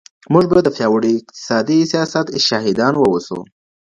موږ 0.33 0.45
به 0.51 0.59
د 0.63 0.69
پياوړي 0.75 1.11
اقتصادي 1.19 1.79
سياست 1.91 2.27
شاهدان 2.47 2.93
واوسو. 2.97 3.39